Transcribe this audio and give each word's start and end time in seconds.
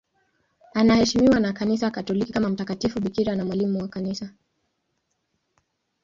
Anaheshimiwa 0.73 1.39
na 1.39 1.53
Kanisa 1.53 1.91
Katoliki 1.91 2.33
kama 2.33 2.49
mtakatifu 2.49 2.99
bikira 2.99 3.35
na 3.35 3.45
mwalimu 3.45 3.79
wa 3.81 3.87
Kanisa. 3.87 4.29